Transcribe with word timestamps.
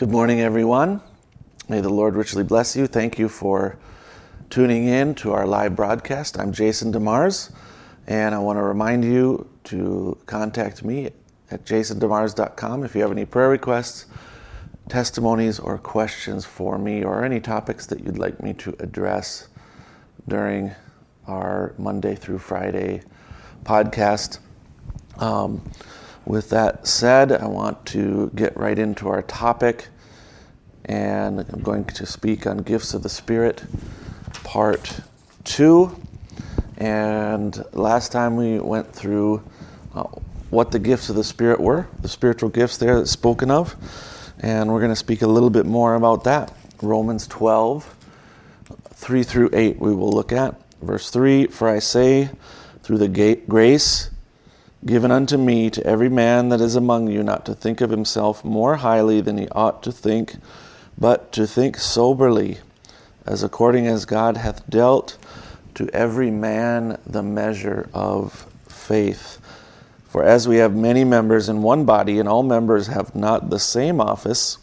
Good 0.00 0.10
morning, 0.10 0.40
everyone. 0.40 1.02
May 1.68 1.82
the 1.82 1.90
Lord 1.90 2.16
richly 2.16 2.42
bless 2.42 2.74
you. 2.74 2.86
Thank 2.86 3.18
you 3.18 3.28
for 3.28 3.76
tuning 4.48 4.86
in 4.86 5.14
to 5.16 5.32
our 5.32 5.46
live 5.46 5.76
broadcast. 5.76 6.40
I'm 6.40 6.52
Jason 6.52 6.90
DeMars, 6.90 7.52
and 8.06 8.34
I 8.34 8.38
want 8.38 8.56
to 8.56 8.62
remind 8.62 9.04
you 9.04 9.46
to 9.64 10.16
contact 10.24 10.82
me 10.82 11.10
at 11.50 11.66
jasondemars.com 11.66 12.82
if 12.82 12.94
you 12.94 13.02
have 13.02 13.10
any 13.10 13.26
prayer 13.26 13.50
requests, 13.50 14.06
testimonies, 14.88 15.58
or 15.58 15.76
questions 15.76 16.46
for 16.46 16.78
me, 16.78 17.04
or 17.04 17.22
any 17.22 17.38
topics 17.38 17.84
that 17.84 18.02
you'd 18.02 18.16
like 18.16 18.42
me 18.42 18.54
to 18.54 18.74
address 18.78 19.48
during 20.26 20.70
our 21.26 21.74
Monday 21.76 22.14
through 22.14 22.38
Friday 22.38 23.02
podcast. 23.64 24.38
Um, 25.18 25.60
with 26.30 26.50
that 26.50 26.86
said, 26.86 27.32
I 27.32 27.46
want 27.46 27.84
to 27.86 28.30
get 28.36 28.56
right 28.56 28.78
into 28.78 29.08
our 29.08 29.20
topic, 29.22 29.88
and 30.84 31.40
I'm 31.40 31.60
going 31.60 31.84
to 31.86 32.06
speak 32.06 32.46
on 32.46 32.58
gifts 32.58 32.94
of 32.94 33.02
the 33.02 33.08
Spirit, 33.08 33.64
part 34.44 35.00
two. 35.42 36.00
And 36.76 37.64
last 37.72 38.12
time 38.12 38.36
we 38.36 38.60
went 38.60 38.92
through 38.92 39.42
uh, 39.92 40.04
what 40.50 40.70
the 40.70 40.78
gifts 40.78 41.08
of 41.10 41.16
the 41.16 41.24
Spirit 41.24 41.58
were, 41.58 41.88
the 42.00 42.08
spiritual 42.08 42.48
gifts 42.48 42.76
there 42.76 42.96
that's 42.96 43.10
spoken 43.10 43.50
of, 43.50 43.74
and 44.38 44.72
we're 44.72 44.80
going 44.80 44.92
to 44.92 44.96
speak 44.96 45.22
a 45.22 45.26
little 45.26 45.50
bit 45.50 45.66
more 45.66 45.96
about 45.96 46.22
that. 46.24 46.56
Romans 46.80 47.26
12, 47.26 47.92
3 48.94 49.22
through 49.24 49.50
8, 49.52 49.80
we 49.80 49.92
will 49.92 50.12
look 50.12 50.30
at. 50.30 50.54
Verse 50.80 51.10
3 51.10 51.48
For 51.48 51.68
I 51.68 51.80
say, 51.80 52.30
through 52.84 52.98
the 52.98 53.42
grace 53.48 54.10
given 54.84 55.10
unto 55.10 55.36
me 55.36 55.68
to 55.70 55.86
every 55.86 56.08
man 56.08 56.48
that 56.48 56.60
is 56.60 56.74
among 56.74 57.08
you, 57.08 57.22
not 57.22 57.44
to 57.46 57.54
think 57.54 57.80
of 57.80 57.90
himself 57.90 58.44
more 58.44 58.76
highly 58.76 59.20
than 59.20 59.36
he 59.36 59.48
ought 59.48 59.82
to 59.82 59.92
think, 59.92 60.36
but 60.98 61.32
to 61.32 61.46
think 61.46 61.76
soberly, 61.76 62.58
as 63.26 63.42
according 63.42 63.86
as 63.86 64.04
God 64.04 64.36
hath 64.38 64.68
dealt 64.68 65.18
to 65.74 65.88
every 65.92 66.30
man 66.30 66.98
the 67.06 67.22
measure 67.22 67.88
of 67.92 68.46
faith. 68.68 69.38
For 70.08 70.24
as 70.24 70.48
we 70.48 70.56
have 70.56 70.74
many 70.74 71.04
members 71.04 71.48
in 71.48 71.62
one 71.62 71.84
body, 71.84 72.18
and 72.18 72.28
all 72.28 72.42
members 72.42 72.88
have 72.88 73.14
not 73.14 73.50
the 73.50 73.60
same 73.60 74.00
office, 74.00 74.58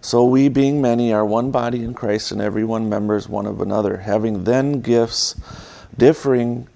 so 0.00 0.24
we, 0.24 0.48
being 0.48 0.80
many, 0.80 1.12
are 1.12 1.24
one 1.24 1.50
body 1.50 1.84
in 1.84 1.92
Christ, 1.92 2.32
and 2.32 2.40
every 2.40 2.64
one 2.64 2.88
members 2.88 3.28
one 3.28 3.46
of 3.46 3.60
another, 3.60 3.98
having 3.98 4.44
then 4.44 4.80
gifts 4.80 5.34
differing 5.96 6.66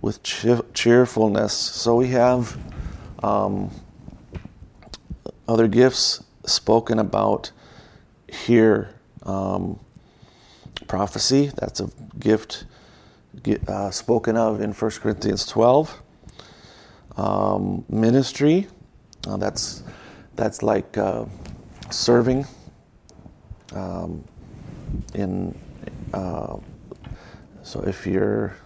with 0.00 0.22
cheerfulness. 0.22 1.52
So 1.52 1.96
we 1.96 2.08
have 2.08 2.56
um, 3.22 3.70
other 5.46 5.68
gifts 5.68 6.22
spoken 6.46 6.98
about 6.98 7.50
here. 8.28 8.94
Um, 9.24 9.80
prophecy, 10.86 11.50
that's 11.54 11.80
a 11.80 11.90
gift 12.18 12.64
uh, 13.66 13.90
spoken 13.90 14.36
of 14.36 14.60
in 14.60 14.72
1 14.72 14.90
Corinthians 15.02 15.46
12. 15.46 16.02
Um, 17.16 17.84
ministry, 17.88 18.68
uh, 19.26 19.36
that's, 19.36 19.82
that's 20.34 20.62
like 20.62 20.96
uh, 20.96 21.24
serving 21.90 22.46
um, 23.74 24.24
in. 25.14 25.58
Uh, 26.14 26.56
so 27.62 27.82
if 27.82 28.06
you're 28.06 28.56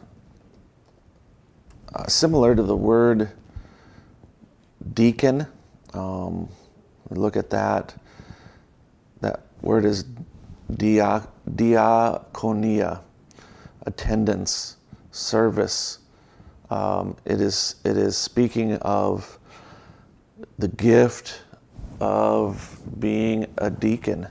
uh, 1.95 2.07
similar 2.07 2.55
to 2.55 2.63
the 2.63 2.77
word 2.77 3.31
deacon. 4.95 5.47
Um, 5.95 6.49
look 7.11 7.37
at 7.37 7.51
that. 7.51 7.95
That 9.21 9.43
word 9.61 9.85
is 9.85 10.05
dia, 10.77 11.27
diaconia, 11.51 13.01
attendance, 13.87 14.77
service. 15.11 15.99
Um, 16.71 17.17
it 17.25 17.41
is 17.41 17.77
it 17.85 17.97
is 17.97 18.17
speaking 18.17 18.77
of 18.79 19.39
the 20.59 20.69
gift 20.69 21.43
of 22.01 22.81
being 22.99 23.47
a 23.59 23.71
deacon. 23.71 24.27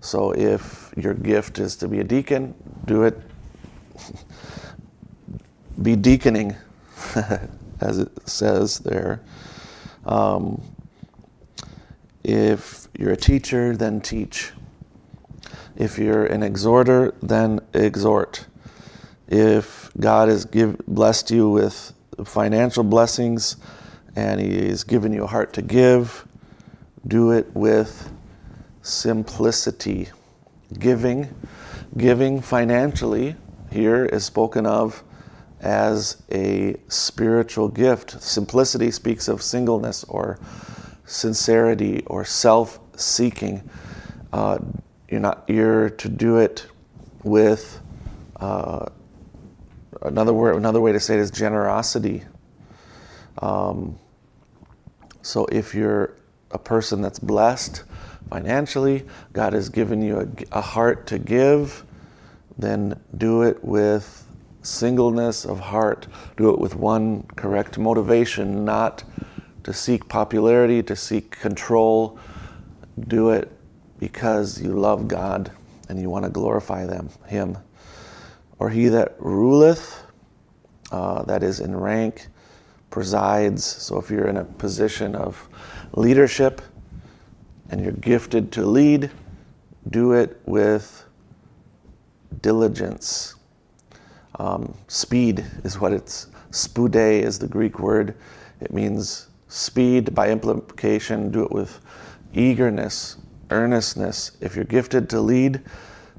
So 0.00 0.32
if 0.32 0.92
your 0.96 1.14
gift 1.14 1.58
is 1.58 1.76
to 1.76 1.88
be 1.88 2.00
a 2.00 2.04
deacon, 2.04 2.54
do 2.86 3.04
it 3.04 3.20
be 5.80 5.96
deaconing, 5.96 6.56
as 7.80 7.98
it 7.98 8.28
says 8.28 8.78
there. 8.80 9.20
Um, 10.04 10.60
if 12.24 12.88
you're 12.98 13.12
a 13.12 13.16
teacher, 13.16 13.76
then 13.76 14.00
teach. 14.00 14.52
If 15.76 15.98
you're 15.98 16.26
an 16.26 16.42
exhorter, 16.42 17.14
then 17.22 17.60
exhort. 17.72 18.46
If 19.28 19.90
God 19.98 20.28
has 20.28 20.44
give, 20.44 20.78
blessed 20.86 21.30
you 21.30 21.48
with 21.48 21.92
financial 22.24 22.84
blessings 22.84 23.56
and 24.14 24.40
He 24.40 24.68
has 24.68 24.84
given 24.84 25.12
you 25.12 25.24
a 25.24 25.26
heart 25.26 25.52
to 25.54 25.62
give, 25.62 26.26
do 27.06 27.30
it 27.32 27.50
with 27.54 28.12
simplicity. 28.82 30.08
Giving, 30.78 31.34
giving 31.96 32.40
financially 32.40 33.36
here 33.70 34.04
is 34.04 34.24
spoken 34.24 34.66
of 34.66 35.02
as 35.62 36.22
a 36.30 36.76
spiritual 36.88 37.68
gift. 37.68 38.20
Simplicity 38.20 38.90
speaks 38.90 39.28
of 39.28 39.40
singleness 39.40 40.04
or 40.04 40.38
sincerity 41.06 42.02
or 42.06 42.24
self 42.24 42.80
seeking. 42.96 43.68
Uh, 44.32 44.58
you're 45.08 45.20
not 45.20 45.44
you're 45.48 45.90
to 45.90 46.08
do 46.08 46.38
it 46.38 46.66
with 47.22 47.80
uh, 48.36 48.86
another 50.02 50.32
word. 50.32 50.56
Another 50.56 50.80
way 50.80 50.92
to 50.92 51.00
say 51.00 51.14
it 51.14 51.20
is 51.20 51.30
generosity. 51.30 52.22
Um, 53.38 53.98
so 55.22 55.46
if 55.46 55.74
you're 55.74 56.16
a 56.50 56.58
person 56.58 57.00
that's 57.00 57.18
blessed 57.18 57.84
financially, 58.28 59.04
God 59.32 59.52
has 59.52 59.68
given 59.68 60.02
you 60.02 60.20
a, 60.20 60.58
a 60.58 60.60
heart 60.60 61.06
to 61.08 61.18
give, 61.18 61.84
then 62.58 63.00
do 63.16 63.42
it 63.42 63.62
with 63.62 64.21
singleness 64.62 65.44
of 65.44 65.60
heart. 65.60 66.06
Do 66.36 66.50
it 66.50 66.58
with 66.58 66.74
one 66.74 67.24
correct 67.36 67.78
motivation, 67.78 68.64
not 68.64 69.04
to 69.64 69.72
seek 69.72 70.08
popularity, 70.08 70.82
to 70.84 70.96
seek 70.96 71.32
control. 71.32 72.18
Do 73.08 73.30
it 73.30 73.50
because 73.98 74.60
you 74.60 74.70
love 74.70 75.08
God 75.08 75.52
and 75.88 76.00
you 76.00 76.08
want 76.08 76.24
to 76.24 76.30
glorify 76.30 76.86
them, 76.86 77.10
Him. 77.26 77.58
Or 78.58 78.70
he 78.70 78.88
that 78.88 79.16
ruleth, 79.18 80.04
uh, 80.92 81.22
that 81.24 81.42
is 81.42 81.60
in 81.60 81.76
rank, 81.76 82.28
presides. 82.90 83.64
So 83.64 83.98
if 83.98 84.10
you're 84.10 84.28
in 84.28 84.36
a 84.36 84.44
position 84.44 85.16
of 85.16 85.48
leadership 85.94 86.62
and 87.70 87.80
you're 87.80 87.92
gifted 87.92 88.52
to 88.52 88.66
lead, 88.66 89.10
do 89.90 90.12
it 90.12 90.40
with 90.46 91.04
diligence 92.40 93.34
um, 94.42 94.74
speed 94.88 95.46
is 95.62 95.78
what 95.78 95.92
it's, 95.92 96.26
spude 96.50 96.96
is 96.96 97.38
the 97.38 97.46
Greek 97.46 97.78
word. 97.78 98.16
It 98.60 98.72
means 98.72 99.28
speed 99.46 100.14
by 100.16 100.30
implication, 100.30 101.30
do 101.30 101.44
it 101.44 101.52
with 101.52 101.80
eagerness, 102.34 103.18
earnestness. 103.50 104.32
If 104.40 104.56
you're 104.56 104.64
gifted 104.64 105.08
to 105.10 105.20
lead, 105.20 105.60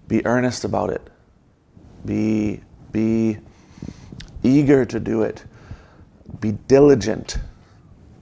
be 0.08 0.26
earnest 0.26 0.64
about 0.64 0.90
it. 0.90 1.02
Be, 2.06 2.62
be 2.94 3.40
eager 4.42 4.86
to 4.86 5.00
do 5.02 5.24
it. 5.24 5.44
Be 6.40 6.54
diligent. 6.70 7.40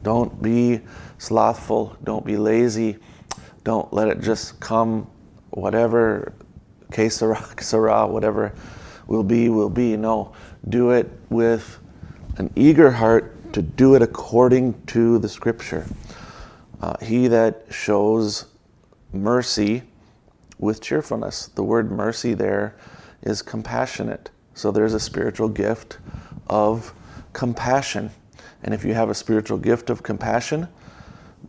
Don't 0.02 0.42
be 0.42 0.82
slothful. 1.20 1.96
Don't 2.04 2.26
be 2.26 2.38
lazy. 2.38 2.98
Don't 3.64 3.94
let 3.94 4.08
it 4.08 4.20
just 4.22 4.60
come, 4.60 5.08
whatever, 5.52 6.34
que 6.90 7.08
sera, 7.08 8.08
whatever 8.08 8.56
will 9.08 9.24
be, 9.24 9.50
will 9.50 9.70
be. 9.70 9.98
No, 9.98 10.34
do 10.68 10.92
it 10.92 11.10
with 11.30 11.80
an 12.38 12.52
eager 12.56 12.92
heart 12.92 13.54
to 13.54 13.62
do 13.62 13.96
it 13.96 14.02
according 14.02 14.82
to 14.88 15.20
the 15.20 15.30
scripture. 15.30 15.86
Uh, 16.82 16.96
he 17.04 17.28
that 17.28 17.66
shows 17.70 18.46
mercy 19.14 19.84
with 20.58 20.82
cheerfulness. 20.82 21.48
The 21.48 21.64
word 21.64 21.92
mercy 21.92 22.34
there 22.34 22.76
is 23.22 23.42
compassionate. 23.42 24.30
So 24.54 24.72
there's 24.72 24.94
a 24.94 25.00
spiritual 25.00 25.50
gift 25.50 25.98
of 26.48 26.94
compassion. 27.34 28.12
And 28.64 28.74
if 28.74 28.84
you 28.84 28.94
have 28.94 29.10
a 29.10 29.16
spiritual 29.16 29.58
gift 29.58 29.90
of 29.90 30.04
compassion, 30.04 30.68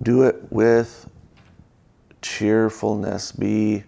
do 0.02 0.22
it 0.22 0.50
with 0.50 1.08
cheerfulness. 2.22 3.32
Be, 3.32 3.84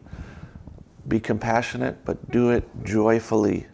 be 1.09 1.21
compassionate, 1.21 2.05
but 2.05 2.31
do 2.31 2.51
it 2.51 2.69
joyfully. 2.85 3.67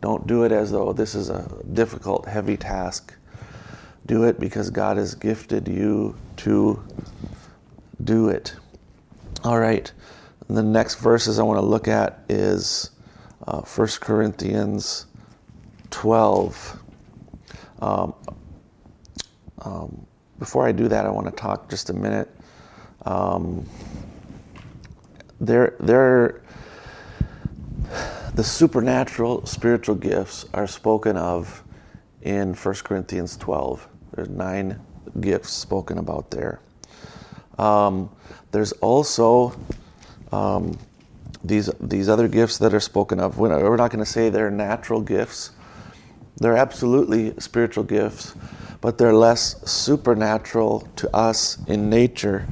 Don't 0.00 0.26
do 0.26 0.44
it 0.44 0.52
as 0.52 0.70
though 0.70 0.92
this 0.92 1.14
is 1.14 1.28
a 1.28 1.62
difficult, 1.72 2.26
heavy 2.26 2.56
task. 2.56 3.14
Do 4.06 4.24
it 4.24 4.38
because 4.40 4.70
God 4.70 4.96
has 4.96 5.14
gifted 5.14 5.68
you 5.68 6.16
to 6.38 6.82
do 8.04 8.28
it. 8.28 8.54
All 9.44 9.58
right. 9.58 9.90
The 10.48 10.62
next 10.62 10.96
verses 10.96 11.38
I 11.38 11.42
want 11.42 11.58
to 11.58 11.66
look 11.66 11.88
at 11.88 12.24
is 12.28 12.90
uh, 13.46 13.60
1 13.60 13.88
Corinthians 14.00 15.06
12. 15.90 16.80
Um, 17.80 18.14
um, 19.60 20.06
before 20.38 20.66
I 20.66 20.72
do 20.72 20.88
that, 20.88 21.04
I 21.04 21.10
want 21.10 21.26
to 21.26 21.32
talk 21.32 21.68
just 21.68 21.90
a 21.90 21.92
minute. 21.92 22.28
Um, 23.04 23.68
there, 25.40 25.76
there, 25.80 26.42
the 28.38 28.44
supernatural 28.44 29.44
spiritual 29.46 29.96
gifts 29.96 30.46
are 30.54 30.68
spoken 30.68 31.16
of 31.16 31.64
in 32.22 32.54
1 32.54 32.74
Corinthians 32.84 33.36
12. 33.36 33.88
There's 34.14 34.28
nine 34.28 34.80
gifts 35.20 35.50
spoken 35.50 35.98
about 35.98 36.30
there. 36.30 36.60
Um, 37.58 38.08
there's 38.52 38.70
also 38.74 39.58
um, 40.30 40.78
these 41.42 41.68
these 41.80 42.08
other 42.08 42.28
gifts 42.28 42.58
that 42.58 42.72
are 42.72 42.78
spoken 42.78 43.18
of. 43.18 43.38
We're 43.38 43.74
not 43.74 43.90
going 43.90 44.04
to 44.04 44.08
say 44.08 44.30
they're 44.30 44.52
natural 44.52 45.00
gifts. 45.00 45.50
They're 46.36 46.56
absolutely 46.56 47.34
spiritual 47.40 47.82
gifts, 47.82 48.36
but 48.80 48.98
they're 48.98 49.12
less 49.12 49.68
supernatural 49.68 50.86
to 50.94 51.12
us 51.12 51.58
in 51.66 51.90
nature, 51.90 52.46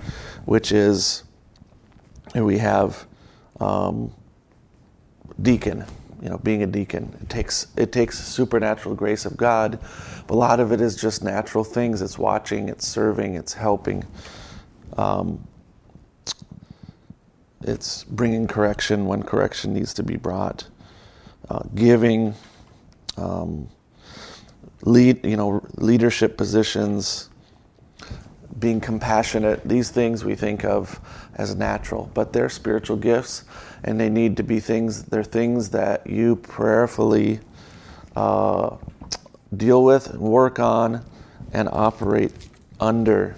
which 0.46 0.72
is 0.72 1.22
we 2.34 2.58
have 2.58 3.06
um, 3.60 4.12
deacon. 5.42 5.84
You 6.22 6.30
know, 6.30 6.38
being 6.38 6.62
a 6.62 6.66
deacon 6.66 7.14
it 7.20 7.28
takes 7.28 7.66
it 7.76 7.92
takes 7.92 8.18
supernatural 8.18 8.94
grace 8.94 9.26
of 9.26 9.36
God. 9.36 9.78
But 10.26 10.34
a 10.34 10.38
lot 10.38 10.60
of 10.60 10.72
it 10.72 10.80
is 10.80 10.96
just 10.96 11.22
natural 11.22 11.62
things. 11.62 12.02
It's 12.02 12.18
watching, 12.18 12.68
it's 12.68 12.86
serving, 12.86 13.34
it's 13.34 13.52
helping. 13.52 14.04
Um, 14.96 15.46
it's 17.62 18.04
bringing 18.04 18.46
correction 18.46 19.06
when 19.06 19.22
correction 19.22 19.74
needs 19.74 19.92
to 19.94 20.02
be 20.02 20.16
brought, 20.16 20.66
uh, 21.48 21.62
giving, 21.74 22.34
um, 23.16 23.68
lead, 24.82 25.24
you 25.24 25.36
know, 25.36 25.66
leadership 25.76 26.36
positions, 26.36 27.28
being 28.58 28.80
compassionate. 28.80 29.66
These 29.68 29.90
things 29.90 30.24
we 30.24 30.34
think 30.34 30.64
of 30.64 31.00
as 31.34 31.54
natural, 31.54 32.10
but 32.14 32.32
they're 32.32 32.48
spiritual 32.48 32.96
gifts, 32.96 33.44
and 33.84 34.00
they 34.00 34.08
need 34.08 34.36
to 34.38 34.42
be 34.42 34.60
things. 34.60 35.04
They're 35.04 35.24
things 35.24 35.70
that 35.70 36.06
you 36.06 36.36
prayerfully 36.36 37.40
uh, 38.14 38.76
deal 39.54 39.84
with, 39.84 40.14
work 40.14 40.58
on, 40.58 41.04
and 41.52 41.68
operate 41.70 42.32
under. 42.80 43.36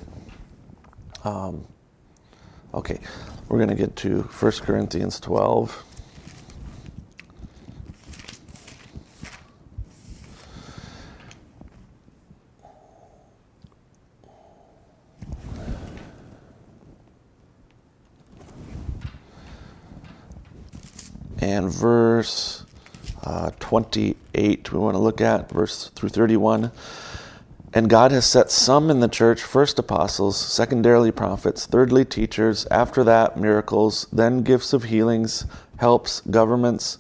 Um, 1.25 1.67
okay, 2.73 3.01
we're 3.49 3.59
going 3.59 3.71
to 3.71 3.75
get 3.75 3.97
to 3.97 4.23
1 4.23 4.53
Corinthians 4.63 5.21
12. 5.21 5.85
And 21.49 21.73
verse 21.73 22.67
uh, 23.25 23.53
28, 23.59 24.71
we 24.71 24.79
want 24.79 24.95
to 24.97 24.99
look 24.99 25.23
at 25.23 25.51
verse 25.51 25.89
through 25.89 26.11
31. 26.11 26.71
And 27.73 27.89
God 27.89 28.13
has 28.13 28.27
set 28.27 28.51
some 28.51 28.91
in 28.91 29.01
the 29.01 29.09
church 29.09 29.43
first 29.43 29.79
apostles, 29.79 30.37
secondarily 30.37 31.11
prophets, 31.11 31.65
thirdly 31.65 32.05
teachers, 32.05 32.67
after 32.71 33.03
that 33.05 33.39
miracles, 33.39 34.07
then 34.13 34.43
gifts 34.43 34.75
of 34.75 34.85
healings, 34.85 35.47
helps, 35.79 36.21
governments, 36.21 36.99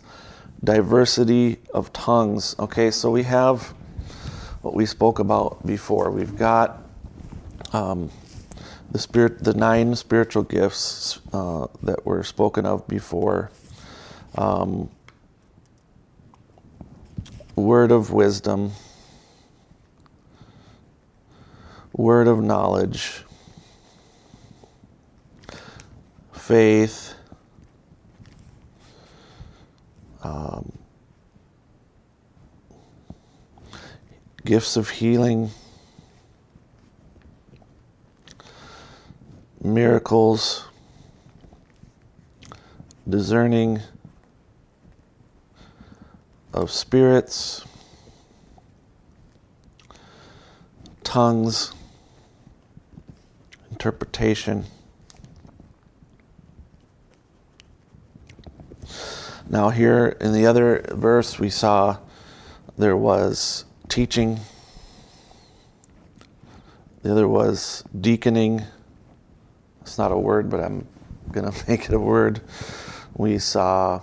diversity 0.65 1.59
of 1.75 1.93
tongues. 1.93 2.57
Okay, 2.59 2.91
so 2.91 3.11
we 3.11 3.25
have 3.25 3.75
what 4.63 4.73
we 4.73 4.87
spoke 4.87 5.19
about 5.19 5.67
before. 5.67 6.11
We've 6.11 6.37
got 6.39 6.83
um, 7.75 8.11
the 8.91 8.99
spirit, 8.99 9.45
the 9.45 9.53
nine 9.53 9.95
spiritual 9.95 10.43
gifts 10.43 11.21
uh, 11.35 11.67
that 11.83 12.07
were 12.07 12.25
spoken 12.25 12.65
of 12.65 12.89
before. 12.89 13.51
Um, 14.37 14.91
word 17.57 17.91
of 17.93 18.13
wisdom. 18.13 18.73
Word 21.95 22.29
of 22.29 22.41
knowledge, 22.41 23.25
faith, 26.33 27.15
um, 30.23 30.71
gifts 34.45 34.77
of 34.77 34.91
healing, 34.91 35.51
miracles, 39.61 40.65
discerning 43.09 43.81
of 46.59 46.73
spirits, 46.73 47.65
tongues 51.05 51.73
interpretation. 53.71 54.65
Now, 59.49 59.71
here 59.71 60.17
in 60.21 60.33
the 60.33 60.47
other 60.47 60.85
verse, 60.91 61.39
we 61.39 61.49
saw 61.49 61.99
there 62.77 62.97
was 62.97 63.65
teaching, 63.89 64.41
the 67.03 67.13
other 67.13 67.29
was 67.29 67.85
deaconing. 68.01 68.65
It's 69.83 69.97
not 69.97 70.11
a 70.11 70.19
word, 70.19 70.51
but 70.51 70.59
I'm 70.59 70.89
going 71.31 71.51
to 71.53 71.71
make 71.71 71.85
it 71.85 71.95
a 71.95 72.01
word. 72.01 72.41
We 73.15 73.39
saw 73.39 74.03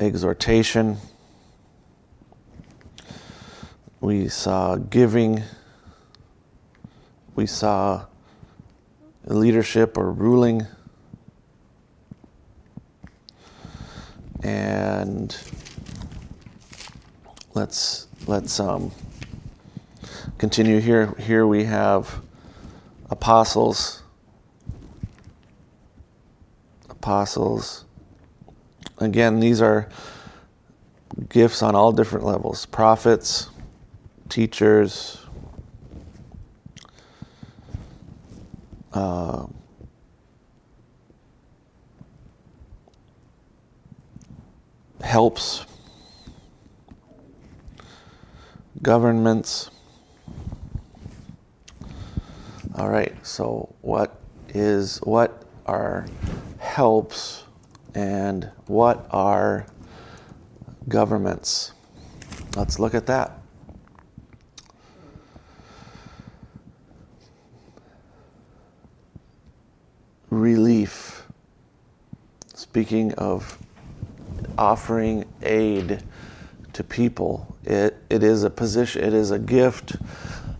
exhortation, 0.00 0.96
we 4.04 4.28
saw 4.28 4.76
giving, 4.76 5.42
we 7.34 7.46
saw 7.46 8.04
leadership 9.24 9.96
or 9.96 10.12
ruling. 10.12 10.66
And 14.42 15.34
let's 17.54 18.08
let's 18.26 18.60
um, 18.60 18.92
continue 20.36 20.80
here. 20.80 21.14
Here 21.18 21.46
we 21.46 21.64
have 21.64 22.20
apostles, 23.08 24.02
apostles. 26.90 27.86
Again, 28.98 29.40
these 29.40 29.62
are 29.62 29.88
gifts 31.30 31.62
on 31.62 31.74
all 31.74 31.90
different 31.90 32.26
levels: 32.26 32.66
prophets, 32.66 33.48
teachers, 34.28 35.24
uh, 38.92 39.46
helps 45.02 45.66
governments. 48.82 49.70
All 52.76 52.88
right, 52.88 53.14
so 53.24 53.74
what 53.82 54.18
is 54.48 54.98
what 54.98 55.44
are 55.66 56.06
helps 56.58 57.44
and 57.94 58.50
what 58.66 59.06
are 59.10 59.66
governments? 60.88 61.72
Let's 62.56 62.78
look 62.78 62.94
at 62.94 63.06
that. 63.06 63.43
Relief. 70.40 71.22
speaking 72.54 73.12
of 73.14 73.58
offering 74.56 75.24
aid 75.42 76.02
to 76.72 76.84
people. 76.84 77.56
It, 77.64 77.96
it 78.10 78.22
is 78.22 78.44
a 78.44 78.50
position, 78.50 79.02
it 79.02 79.14
is 79.14 79.30
a 79.30 79.38
gift 79.38 79.96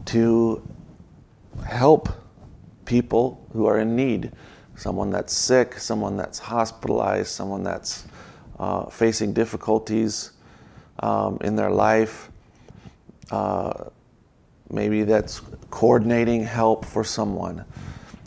to 0.06 0.66
help 1.66 2.08
people 2.84 3.46
who 3.52 3.66
are 3.66 3.78
in 3.78 3.94
need. 3.96 4.32
Someone 4.76 5.10
that's 5.10 5.32
sick, 5.32 5.78
someone 5.78 6.16
that's 6.16 6.38
hospitalized, 6.38 7.28
someone 7.28 7.62
that's 7.62 8.04
uh, 8.58 8.86
facing 8.86 9.32
difficulties 9.32 10.32
um, 11.00 11.38
in 11.42 11.56
their 11.56 11.70
life. 11.70 12.30
Uh, 13.30 13.84
maybe 14.70 15.04
that's 15.04 15.40
coordinating 15.70 16.42
help 16.42 16.84
for 16.84 17.04
someone, 17.04 17.64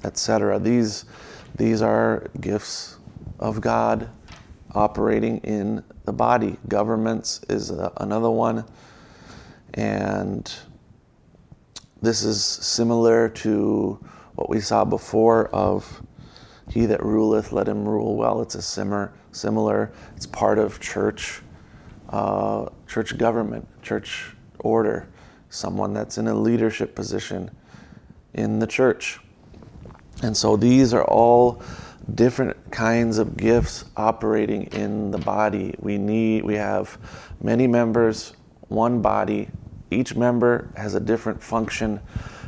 etc. 0.03 0.59
These, 0.59 1.05
these 1.57 1.81
are 1.81 2.27
gifts 2.39 2.97
of 3.39 3.61
God 3.61 4.09
operating 4.73 5.39
in 5.39 5.83
the 6.05 6.13
body. 6.13 6.57
Governments 6.67 7.41
is 7.49 7.71
a, 7.71 7.91
another 7.97 8.29
one. 8.29 8.63
And 9.73 10.51
this 12.01 12.23
is 12.23 12.43
similar 12.43 13.29
to 13.29 13.99
what 14.35 14.49
we 14.49 14.59
saw 14.59 14.85
before 14.85 15.47
of 15.47 16.03
he 16.69 16.85
that 16.85 17.03
ruleth, 17.03 17.51
let 17.51 17.67
him 17.67 17.87
rule 17.87 18.15
well. 18.15 18.41
It's 18.41 18.55
a 18.55 18.61
similar, 18.61 19.13
similar. 19.31 19.91
It's 20.15 20.25
part 20.25 20.59
of 20.59 20.79
church, 20.79 21.41
uh, 22.09 22.67
church 22.87 23.17
government, 23.17 23.67
church 23.81 24.35
order. 24.59 25.07
Someone 25.49 25.93
that's 25.93 26.17
in 26.17 26.27
a 26.27 26.35
leadership 26.35 26.93
position 26.93 27.49
in 28.33 28.59
the 28.59 28.67
church. 28.67 29.19
And 30.23 30.35
so 30.35 30.57
these 30.57 30.93
are 30.93 31.03
all 31.03 31.61
different 32.13 32.71
kinds 32.71 33.17
of 33.17 33.37
gifts 33.37 33.85
operating 33.95 34.63
in 34.67 35.11
the 35.11 35.17
body. 35.17 35.75
We 35.79 35.97
need 35.97 36.43
we 36.43 36.55
have 36.55 36.97
many 37.41 37.67
members, 37.67 38.33
one 38.67 39.01
body. 39.01 39.49
Each 39.91 40.15
member 40.15 40.69
has 40.75 40.95
a 40.95 40.99
different 40.99 41.43
function, 41.43 41.99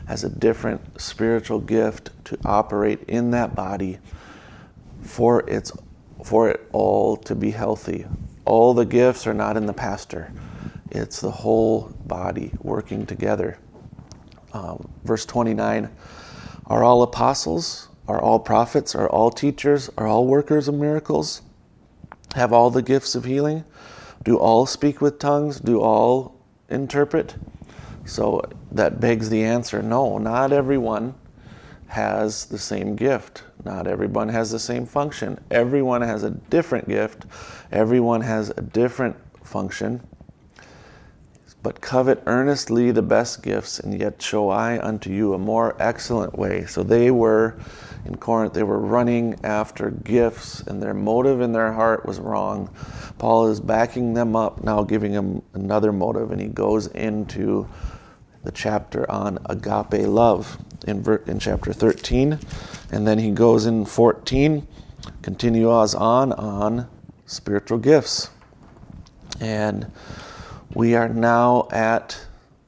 has 0.07 0.23
a 0.23 0.29
different 0.29 0.99
spiritual 0.99 1.59
gift 1.59 2.11
to 2.25 2.38
operate 2.45 3.03
in 3.07 3.31
that 3.31 3.55
body 3.55 3.99
for 5.01 5.47
its 5.49 5.71
for 6.23 6.49
it 6.49 6.67
all 6.71 7.15
to 7.17 7.35
be 7.35 7.51
healthy. 7.51 8.05
All 8.45 8.73
the 8.73 8.85
gifts 8.85 9.27
are 9.27 9.33
not 9.33 9.57
in 9.57 9.67
the 9.67 9.73
pastor. 9.73 10.33
It's 10.91 11.21
the 11.21 11.31
whole 11.31 11.93
body 12.05 12.51
working 12.61 13.05
together. 13.05 13.59
Um, 14.53 14.89
verse 15.03 15.25
29 15.25 15.89
Are 16.69 16.83
all 16.83 17.01
apostles? 17.01 17.88
Are 18.07 18.21
all 18.21 18.39
prophets? 18.39 18.93
Are 18.95 19.09
all 19.09 19.31
teachers? 19.31 19.89
Are 19.97 20.07
all 20.07 20.27
workers 20.27 20.67
of 20.67 20.75
miracles? 20.75 21.41
Have 22.35 22.53
all 22.53 22.69
the 22.69 22.81
gifts 22.81 23.15
of 23.15 23.25
healing? 23.25 23.63
Do 24.23 24.38
all 24.38 24.65
speak 24.65 25.01
with 25.01 25.19
tongues? 25.19 25.59
Do 25.59 25.81
all 25.81 26.35
interpret? 26.69 27.35
So 28.05 28.41
that 28.71 28.99
begs 28.99 29.29
the 29.29 29.43
answer 29.43 29.81
no, 29.81 30.17
not 30.17 30.51
everyone 30.51 31.15
has 31.88 32.45
the 32.45 32.57
same 32.57 32.95
gift. 32.95 33.43
Not 33.65 33.88
everyone 33.88 34.29
has 34.29 34.51
the 34.51 34.59
same 34.59 34.85
function. 34.85 35.39
Everyone 35.49 36.01
has 36.01 36.23
a 36.23 36.29
different 36.29 36.88
gift. 36.88 37.25
Everyone 37.71 38.21
has 38.21 38.51
a 38.55 38.61
different 38.61 39.15
function. 39.43 40.01
But 41.61 41.81
covet 41.81 42.23
earnestly 42.25 42.91
the 42.91 43.01
best 43.01 43.43
gifts, 43.43 43.79
and 43.79 43.99
yet 43.99 44.21
show 44.21 44.49
I 44.49 44.79
unto 44.81 45.11
you 45.11 45.33
a 45.33 45.39
more 45.39 45.75
excellent 45.77 46.37
way. 46.37 46.65
So 46.65 46.83
they 46.83 47.11
were 47.11 47.59
in 48.05 48.15
Corinth, 48.15 48.53
they 48.53 48.63
were 48.63 48.79
running 48.79 49.37
after 49.43 49.91
gifts, 49.91 50.61
and 50.61 50.81
their 50.81 50.93
motive 50.93 51.41
in 51.41 51.51
their 51.51 51.73
heart 51.73 52.05
was 52.05 52.19
wrong. 52.19 52.73
Paul 53.17 53.47
is 53.47 53.59
backing 53.59 54.13
them 54.13 54.35
up, 54.35 54.63
now 54.63 54.83
giving 54.83 55.11
them 55.11 55.41
another 55.53 55.91
motive, 55.91 56.31
and 56.31 56.39
he 56.39 56.47
goes 56.47 56.87
into 56.87 57.67
the 58.43 58.51
chapter 58.51 59.09
on 59.11 59.37
agape 59.49 60.07
love 60.07 60.57
in, 60.87 61.05
in 61.27 61.39
chapter 61.39 61.73
13. 61.73 62.39
And 62.91 63.07
then 63.07 63.19
he 63.19 63.31
goes 63.31 63.65
in 63.65 63.85
14, 63.85 64.65
continues 65.21 65.93
on 65.93 66.31
on 66.33 66.87
spiritual 67.25 67.77
gifts. 67.77 68.29
And 69.41 69.91
we 70.73 70.95
are 70.95 71.09
now 71.09 71.67
at 71.71 72.27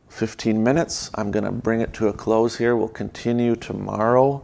15 0.10 0.64
minutes. 0.64 1.10
I'm 1.16 1.32
going 1.32 1.46
to 1.46 1.52
bring 1.52 1.82
it 1.82 1.94
to 1.94 2.08
a 2.08 2.14
close 2.14 2.58
here. 2.58 2.76
We'll 2.76 2.88
continue 2.88 3.56
tomorrow 3.56 4.44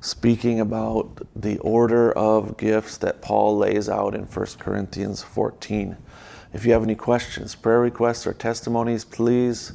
speaking 0.00 0.60
about 0.60 1.26
the 1.36 1.58
order 1.58 2.10
of 2.12 2.56
gifts 2.56 2.96
that 2.98 3.20
Paul 3.20 3.58
lays 3.58 3.88
out 3.88 4.14
in 4.14 4.22
1 4.22 4.46
Corinthians 4.58 5.22
14. 5.22 5.96
If 6.52 6.64
you 6.64 6.72
have 6.72 6.82
any 6.82 6.94
questions, 6.94 7.54
prayer 7.54 7.80
requests, 7.80 8.26
or 8.26 8.32
testimonies, 8.32 9.04
please 9.04 9.72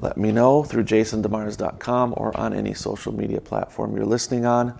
let 0.00 0.16
me 0.16 0.30
know 0.30 0.62
through 0.62 0.84
jasondemars.com 0.84 2.14
or 2.16 2.36
on 2.36 2.52
any 2.52 2.74
social 2.74 3.12
media 3.12 3.40
platform 3.40 3.96
you're 3.96 4.04
listening 4.04 4.44
on. 4.44 4.78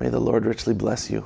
May 0.00 0.08
the 0.08 0.20
Lord 0.20 0.44
richly 0.44 0.74
bless 0.74 1.10
you. 1.10 1.24